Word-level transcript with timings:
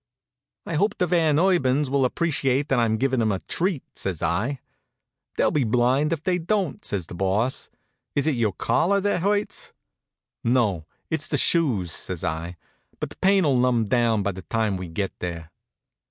"I 0.65 0.73
hope 0.73 0.97
the 0.97 1.05
Van 1.05 1.37
Urbans 1.37 1.87
will 1.87 2.05
appreciate 2.05 2.69
that 2.69 2.79
I'm 2.79 2.97
givin' 2.97 3.21
'em 3.21 3.31
a 3.31 3.37
treat," 3.37 3.83
says 3.93 4.23
I. 4.23 4.59
"They'll 5.37 5.51
be 5.51 5.63
blind 5.63 6.11
if 6.11 6.23
they 6.23 6.39
don't," 6.39 6.83
says 6.83 7.05
the 7.05 7.13
Boss. 7.13 7.69
"Is 8.15 8.25
it 8.25 8.33
your 8.33 8.53
collar 8.53 8.99
that 8.99 9.21
hurts?" 9.21 9.73
"No, 10.43 10.87
it's 11.11 11.27
the 11.27 11.37
shoes," 11.37 11.91
says 11.91 12.23
I, 12.23 12.57
"but 12.99 13.11
the 13.11 13.17
pain'll 13.17 13.55
numb 13.59 13.89
down 13.89 14.23
by 14.23 14.31
the 14.31 14.41
time 14.41 14.75
we 14.75 14.87
get 14.87 15.13
there." 15.19 15.51